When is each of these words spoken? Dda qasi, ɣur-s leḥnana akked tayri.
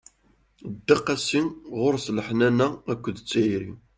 Dda 0.75 0.97
qasi, 1.05 1.41
ɣur-s 1.77 2.05
leḥnana 2.17 2.67
akked 2.91 3.17
tayri. 3.29 3.71